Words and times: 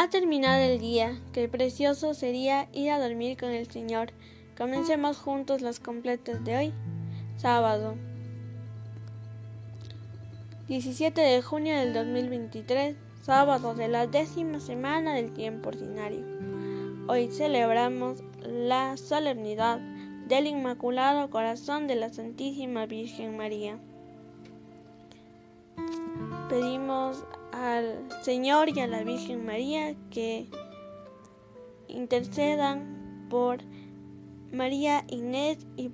Ha 0.00 0.08
terminado 0.08 0.62
el 0.62 0.80
día, 0.80 1.20
qué 1.34 1.46
precioso 1.46 2.14
sería 2.14 2.70
ir 2.72 2.90
a 2.90 2.98
dormir 2.98 3.36
con 3.36 3.50
el 3.50 3.70
Señor. 3.70 4.12
Comencemos 4.56 5.18
juntos 5.18 5.60
las 5.60 5.78
completas 5.78 6.42
de 6.42 6.56
hoy, 6.56 6.72
sábado. 7.36 7.96
17 10.68 11.20
de 11.20 11.42
junio 11.42 11.76
del 11.76 11.92
2023, 11.92 12.96
sábado 13.20 13.74
de 13.74 13.88
la 13.88 14.06
décima 14.06 14.58
semana 14.58 15.12
del 15.12 15.34
tiempo 15.34 15.68
ordinario. 15.68 16.24
Hoy 17.06 17.28
celebramos 17.30 18.22
la 18.40 18.96
solemnidad 18.96 19.80
del 20.28 20.46
Inmaculado 20.46 21.28
Corazón 21.28 21.86
de 21.86 21.96
la 21.96 22.08
Santísima 22.08 22.86
Virgen 22.86 23.36
María. 23.36 23.78
Pedimos 26.48 27.22
al 27.52 28.08
Señor 28.22 28.68
y 28.68 28.80
a 28.80 28.86
la 28.86 29.02
Virgen 29.02 29.44
María 29.44 29.94
que 30.10 30.46
intercedan 31.88 33.26
por 33.28 33.58
María 34.52 35.04
Inés 35.08 35.66
y 35.76 35.90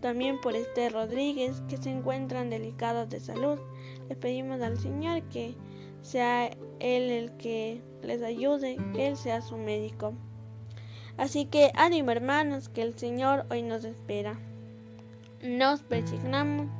también 0.00 0.40
por 0.40 0.56
Esther 0.56 0.92
Rodríguez 0.92 1.62
que 1.68 1.76
se 1.76 1.90
encuentran 1.90 2.50
delicados 2.50 3.08
de 3.08 3.20
salud. 3.20 3.58
Le 4.08 4.16
pedimos 4.16 4.60
al 4.60 4.78
Señor 4.78 5.22
que 5.24 5.54
sea 6.02 6.46
Él 6.80 7.10
el 7.10 7.36
que 7.36 7.82
les 8.02 8.22
ayude, 8.22 8.76
que 8.94 9.08
Él 9.08 9.16
sea 9.16 9.42
su 9.42 9.56
médico. 9.56 10.14
Así 11.16 11.44
que 11.44 11.70
ánimo 11.74 12.10
hermanos, 12.10 12.68
que 12.68 12.82
el 12.82 12.98
Señor 12.98 13.44
hoy 13.50 13.62
nos 13.62 13.84
espera. 13.84 14.38
Nos 15.42 15.82
persignamos. 15.82 16.79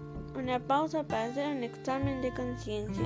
una 0.35 0.59
pausa 0.59 1.03
para 1.03 1.25
hacer 1.25 1.55
un 1.55 1.63
examen 1.63 2.21
de 2.21 2.33
conciencia. 2.33 3.05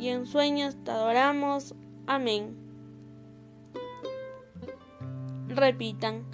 y 0.00 0.08
en 0.08 0.26
sueños 0.26 0.76
te 0.82 0.90
adoramos. 0.90 1.74
Amén. 2.06 2.56
Repitan, 5.48 6.24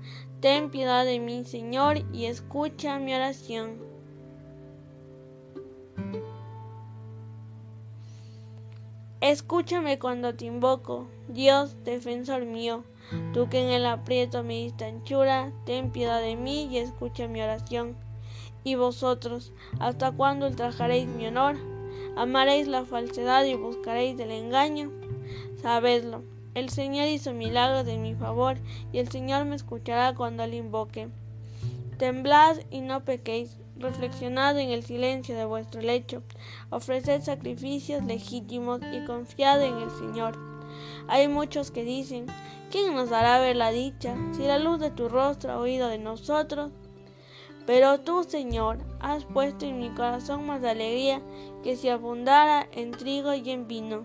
ten 0.41 0.71
piedad 0.71 1.05
de 1.05 1.19
mí, 1.19 1.45
Señor, 1.45 2.05
y 2.13 2.27
escucha 2.27 2.99
mi 3.01 3.13
oración. 3.13 3.79
Escúchame 9.21 9.99
cuando 9.99 10.35
te 10.37 10.45
invoco, 10.45 11.09
Dios, 11.27 11.83
defensor 11.83 12.45
mío. 12.45 12.85
Tú 13.33 13.49
que 13.49 13.61
en 13.61 13.71
el 13.71 13.87
aprieto 13.87 14.45
me 14.45 14.55
diste 14.55 14.85
anchura, 14.85 15.53
ten 15.65 15.91
piedad 15.91 16.21
de 16.21 16.37
mí 16.37 16.69
y 16.71 16.79
escucha 16.79 17.27
mi 17.27 17.43
oración. 17.43 17.97
Y 18.63 18.77
vosotros, 18.77 19.53
¿hasta 19.81 20.13
cuándo 20.13 20.47
ultrajaréis 20.47 21.09
mi 21.09 21.27
honor? 21.27 21.76
Amaréis 22.17 22.67
la 22.67 22.85
falsedad 22.85 23.45
y 23.45 23.55
buscaréis 23.55 24.19
el 24.21 24.31
engaño. 24.31 24.91
Sabedlo, 25.61 26.23
el 26.55 26.71
Señor 26.71 27.09
hizo 27.09 27.35
milagros 27.35 27.87
en 27.89 28.03
mi 28.03 28.15
favor 28.15 28.57
y 28.93 28.99
el 28.99 29.11
Señor 29.11 29.45
me 29.45 29.57
escuchará 29.57 30.15
cuando 30.15 30.47
le 30.47 30.57
invoque. 30.57 31.09
Temblad 31.99 32.57
y 32.71 32.81
no 32.81 33.05
pequéis, 33.05 33.59
reflexionad 33.79 34.59
en 34.59 34.71
el 34.71 34.83
silencio 34.83 35.37
de 35.37 35.45
vuestro 35.45 35.81
lecho, 35.81 36.23
ofreced 36.71 37.23
sacrificios 37.23 38.05
legítimos 38.05 38.81
y 38.93 39.05
confiad 39.05 39.63
en 39.63 39.79
el 39.79 39.91
Señor. 39.91 40.39
Hay 41.09 41.29
muchos 41.29 41.71
que 41.71 41.85
dicen, 41.85 42.27
¿quién 42.71 42.95
nos 42.95 43.13
hará 43.13 43.41
ver 43.41 43.57
la 43.57 43.71
dicha 43.71 44.17
si 44.33 44.43
la 44.43 44.59
luz 44.59 44.81
de 44.81 44.91
tu 44.91 45.09
rostro 45.09 45.53
ha 45.53 45.59
oído 45.59 45.89
de 45.89 45.99
nosotros? 45.99 46.73
Pero 47.67 48.01
tú, 48.01 48.23
Señor, 48.23 48.79
has 49.01 49.25
puesto 49.25 49.67
en 49.67 49.81
mi 49.81 49.91
corazón 49.91 50.47
más 50.47 50.63
alegría 50.63 51.21
que 51.65 51.77
si 51.77 51.89
abundara 51.89 52.69
en 52.73 52.93
trigo 52.93 53.35
y 53.35 53.51
en 53.51 53.67
vino. 53.67 54.05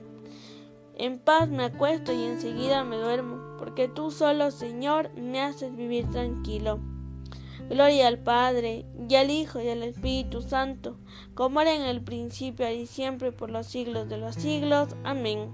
En 0.95 1.19
paz 1.19 1.47
me 1.49 1.65
acuesto 1.65 2.11
y 2.11 2.23
enseguida 2.23 2.83
me 2.83 2.97
duermo, 2.97 3.57
porque 3.59 3.87
tú 3.87 4.11
solo, 4.11 4.51
Señor, 4.51 5.11
me 5.15 5.41
haces 5.41 5.75
vivir 5.75 6.09
tranquilo. 6.09 6.79
Gloria 7.69 8.07
al 8.07 8.19
Padre, 8.19 8.85
y 9.07 9.15
al 9.15 9.29
Hijo, 9.29 9.61
y 9.61 9.69
al 9.69 9.83
Espíritu 9.83 10.41
Santo, 10.41 10.97
como 11.35 11.61
era 11.61 11.73
en 11.73 11.83
el 11.83 12.01
principio, 12.01 12.69
y 12.69 12.85
siempre, 12.85 13.31
por 13.31 13.49
los 13.49 13.67
siglos 13.67 14.09
de 14.09 14.17
los 14.17 14.35
siglos. 14.35 14.89
Amén. 15.03 15.51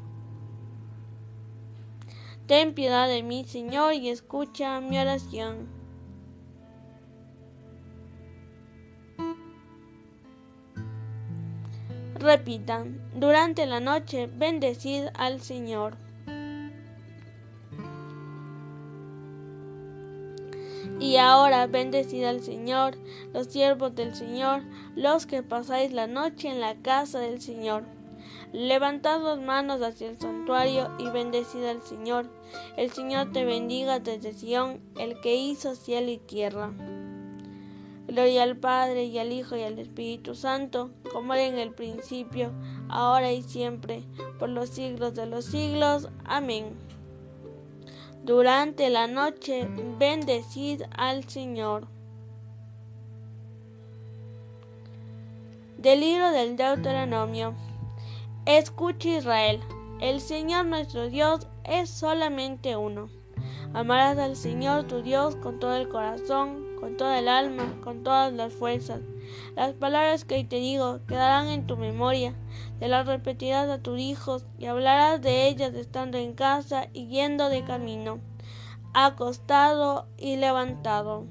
Ten 2.47 2.73
piedad 2.73 3.07
de 3.07 3.21
mí, 3.21 3.43
Señor, 3.43 3.93
y 3.93 4.09
escucha 4.09 4.79
mi 4.79 4.97
oración. 4.97 5.76
Repitan, 12.19 12.99
durante 13.13 13.67
la 13.67 13.79
noche, 13.79 14.27
bendecid 14.27 15.03
al 15.13 15.39
Señor. 15.39 15.97
Y 20.99 21.17
ahora 21.17 21.67
bendecid 21.67 22.23
al 22.23 22.41
Señor, 22.41 22.97
los 23.35 23.47
siervos 23.47 23.93
del 23.93 24.15
Señor, 24.15 24.63
los 24.95 25.27
que 25.27 25.43
pasáis 25.43 25.93
la 25.93 26.07
noche 26.07 26.49
en 26.49 26.59
la 26.59 26.73
casa 26.75 27.19
del 27.19 27.39
Señor. 27.39 27.83
Levantad 28.51 29.21
las 29.21 29.39
manos 29.39 29.83
hacia 29.83 30.09
el 30.09 30.17
santuario 30.17 30.89
y 30.97 31.07
bendecid 31.09 31.65
al 31.65 31.83
Señor. 31.83 32.31
El 32.77 32.91
Señor 32.91 33.31
te 33.31 33.45
bendiga 33.45 33.99
desde 33.99 34.33
Sión, 34.33 34.79
el 34.97 35.21
que 35.21 35.35
hizo 35.35 35.75
cielo 35.75 36.09
y 36.09 36.17
tierra. 36.17 36.73
Gloria 38.07 38.43
al 38.43 38.55
Padre 38.55 39.03
y 39.03 39.19
al 39.19 39.33
Hijo 39.33 39.57
y 39.57 39.63
al 39.63 39.77
Espíritu 39.77 40.33
Santo, 40.33 40.91
como 41.17 41.33
era 41.33 41.45
en 41.45 41.57
el 41.57 41.71
principio, 41.71 42.51
ahora 42.89 43.31
y 43.31 43.41
siempre, 43.41 44.03
por 44.37 44.49
los 44.49 44.69
siglos 44.69 45.15
de 45.15 45.25
los 45.25 45.45
siglos. 45.45 46.09
Amén. 46.25 46.77
Durante 48.23 48.91
la 48.91 49.07
noche, 49.07 49.67
bendecid 49.97 50.83
al 50.95 51.27
Señor. 51.27 51.87
Del 55.79 56.01
libro 56.01 56.29
del 56.29 56.55
Deuteronomio. 56.55 57.55
Escucha 58.45 59.17
Israel, 59.17 59.59
el 59.99 60.21
Señor 60.21 60.67
nuestro 60.67 61.09
Dios 61.09 61.47
es 61.63 61.89
solamente 61.89 62.77
uno. 62.77 63.09
Amarás 63.73 64.19
al 64.19 64.35
Señor 64.35 64.83
tu 64.83 65.01
Dios 65.01 65.35
con 65.37 65.57
todo 65.57 65.75
el 65.77 65.89
corazón, 65.89 66.63
con 66.79 66.95
toda 66.95 67.17
el 67.17 67.27
alma, 67.27 67.73
con 67.83 68.03
todas 68.03 68.31
las 68.33 68.53
fuerzas. 68.53 69.01
Las 69.55 69.73
palabras 69.73 70.25
que 70.25 70.43
te 70.43 70.57
digo 70.57 70.99
quedarán 71.07 71.47
en 71.47 71.67
tu 71.67 71.77
memoria, 71.77 72.33
te 72.79 72.87
las 72.87 73.07
repetirás 73.07 73.69
a 73.69 73.81
tus 73.81 73.99
hijos 73.99 74.45
y 74.59 74.65
hablarás 74.65 75.21
de 75.21 75.47
ellas 75.47 75.73
estando 75.73 76.17
en 76.17 76.33
casa 76.33 76.87
y 76.93 77.07
yendo 77.07 77.49
de 77.49 77.63
camino, 77.63 78.19
acostado 78.93 80.07
y 80.17 80.37
levantado. 80.37 81.25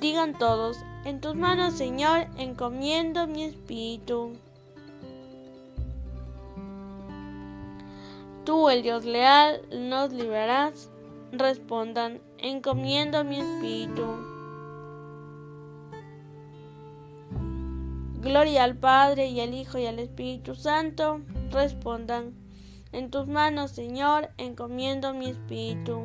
Digan 0.00 0.38
todos, 0.38 0.78
en 1.04 1.20
tus 1.20 1.34
manos, 1.34 1.74
Señor, 1.74 2.26
encomiendo 2.38 3.26
mi 3.26 3.44
espíritu. 3.44 4.32
Tú, 8.44 8.70
el 8.70 8.82
Dios 8.82 9.04
leal, 9.04 9.60
nos 9.70 10.10
librarás. 10.12 10.90
Respondan, 11.32 12.20
encomiendo 12.38 13.24
mi 13.24 13.40
espíritu. 13.40 14.04
Gloria 18.20 18.64
al 18.64 18.76
Padre 18.76 19.28
y 19.28 19.40
al 19.40 19.54
Hijo 19.54 19.78
y 19.78 19.86
al 19.86 19.98
Espíritu 19.98 20.54
Santo. 20.54 21.20
Respondan, 21.50 22.34
en 22.92 23.10
tus 23.10 23.26
manos, 23.26 23.70
Señor, 23.70 24.30
encomiendo 24.36 25.14
mi 25.14 25.30
espíritu. 25.30 26.02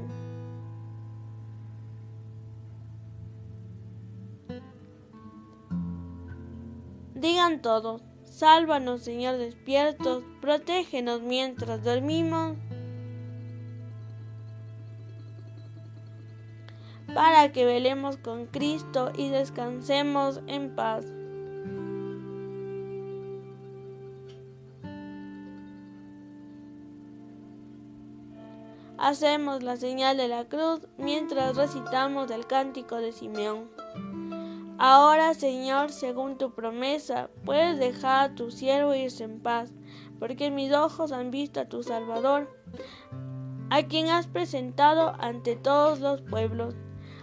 Digan 7.15 7.61
todos, 7.61 8.03
sálvanos 8.23 9.01
Señor 9.01 9.37
despiertos, 9.37 10.23
protégenos 10.41 11.21
mientras 11.21 11.83
dormimos, 11.83 12.57
para 17.15 17.53
que 17.53 17.65
velemos 17.65 18.17
con 18.17 18.45
Cristo 18.45 19.13
y 19.15 19.29
descansemos 19.29 20.41
en 20.47 20.75
paz. 20.75 21.05
Hacemos 28.97 29.63
la 29.63 29.77
señal 29.77 30.17
de 30.17 30.27
la 30.27 30.43
cruz 30.49 30.81
mientras 30.97 31.55
recitamos 31.55 32.29
el 32.31 32.45
cántico 32.47 32.97
de 32.97 33.13
Simeón. 33.13 33.69
Ahora, 34.77 35.33
Señor, 35.35 35.93
según 35.93 36.37
tu 36.37 36.53
promesa, 36.53 37.29
puedes 37.45 37.79
dejar 37.79 38.31
a 38.31 38.35
tu 38.35 38.51
siervo 38.51 38.93
irse 38.93 39.23
en 39.23 39.39
paz, 39.39 39.71
porque 40.19 40.51
mis 40.51 40.73
ojos 40.73 41.13
han 41.13 41.31
visto 41.31 41.61
a 41.61 41.69
tu 41.69 41.81
Salvador, 41.81 42.53
a 43.69 43.83
quien 43.83 44.09
has 44.09 44.27
presentado 44.27 45.13
ante 45.17 45.55
todos 45.55 46.01
los 46.01 46.21
pueblos, 46.21 46.75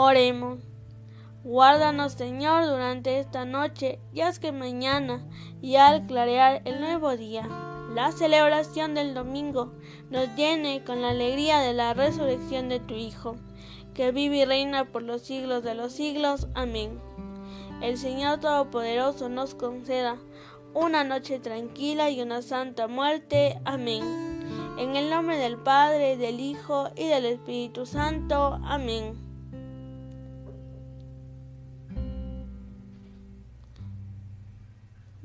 Oremos. 0.00 0.60
Guárdanos, 1.42 2.12
Señor, 2.12 2.66
durante 2.66 3.18
esta 3.18 3.44
noche 3.44 3.98
y 4.12 4.20
haz 4.20 4.38
que 4.38 4.52
mañana 4.52 5.26
y 5.60 5.74
al 5.74 6.06
clarear 6.06 6.62
el 6.66 6.80
nuevo 6.80 7.16
día, 7.16 7.48
la 7.92 8.12
celebración 8.12 8.94
del 8.94 9.12
domingo 9.12 9.72
nos 10.08 10.32
llene 10.36 10.84
con 10.84 11.02
la 11.02 11.08
alegría 11.08 11.58
de 11.58 11.74
la 11.74 11.94
resurrección 11.94 12.68
de 12.68 12.78
tu 12.78 12.94
Hijo, 12.94 13.34
que 13.92 14.12
vive 14.12 14.36
y 14.36 14.44
reina 14.44 14.84
por 14.84 15.02
los 15.02 15.22
siglos 15.22 15.64
de 15.64 15.74
los 15.74 15.94
siglos. 15.94 16.46
Amén 16.54 17.00
el 17.80 17.96
Señor 17.96 18.38
Todopoderoso 18.38 19.28
nos 19.28 19.56
conceda 19.56 20.16
una 20.74 21.02
noche 21.02 21.38
tranquila 21.38 22.08
y 22.10 22.20
una 22.20 22.42
santa 22.42 22.88
muerte. 22.88 23.60
Amén. 23.64 24.02
En 24.78 24.96
el 24.96 25.10
nombre 25.10 25.38
del 25.38 25.56
Padre, 25.56 26.16
del 26.16 26.40
Hijo 26.40 26.88
y 26.96 27.06
del 27.06 27.24
Espíritu 27.24 27.86
Santo. 27.86 28.60
Amén. 28.64 29.27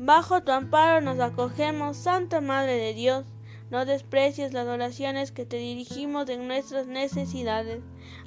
Bajo 0.06 0.44
tu 0.44 0.52
amparo 0.52 1.00
nos 1.00 1.18
acogemos, 1.22 1.96
Santa 1.96 2.42
Madre 2.42 2.74
de 2.74 2.94
Dios. 2.94 3.26
No 3.72 3.86
desprecies 3.86 4.52
las 4.52 4.68
oraciones 4.68 5.32
que 5.32 5.46
te 5.46 5.56
dirigimos 5.56 6.28
en 6.28 6.46
nuestras 6.46 6.88
necesidades. 6.88 7.82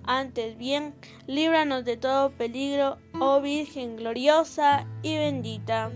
Antes 0.05 0.56
bien, 0.56 0.94
líbranos 1.26 1.84
de 1.84 1.99
todo 1.99 2.31
peligro, 2.31 2.96
oh 3.20 3.43
Virgen 3.43 3.96
gloriosa 3.96 4.87
y 5.02 5.19
bendita. 5.19 5.93